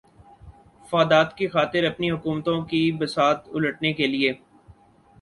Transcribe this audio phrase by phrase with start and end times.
[0.85, 4.29] فادات کی خاطر اپنی حکومتوں کی بساط الٹنے کیلئے